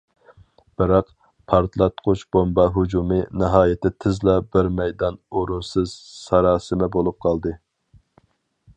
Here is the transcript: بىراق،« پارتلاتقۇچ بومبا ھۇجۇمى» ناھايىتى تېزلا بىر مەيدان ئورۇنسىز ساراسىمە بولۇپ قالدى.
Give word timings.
بىراق،« 0.81 1.09
پارتلاتقۇچ 1.51 2.23
بومبا 2.37 2.65
ھۇجۇمى» 2.77 3.19
ناھايىتى 3.43 3.93
تېزلا 4.05 4.37
بىر 4.57 4.73
مەيدان 4.81 5.21
ئورۇنسىز 5.35 5.97
ساراسىمە 6.23 6.93
بولۇپ 6.97 7.25
قالدى. 7.29 7.59